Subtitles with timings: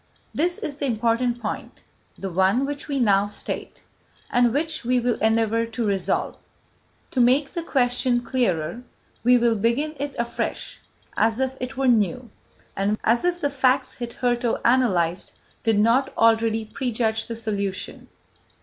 [0.33, 1.83] This is the important point,
[2.17, 3.83] the one which we now state,
[4.31, 6.37] and which we will endeavour to resolve.
[7.11, 8.81] To make the question clearer,
[9.23, 10.81] we will begin it afresh,
[11.15, 12.31] as if it were new,
[12.75, 18.07] and as if the facts hitherto analysed did not already prejudge the solution.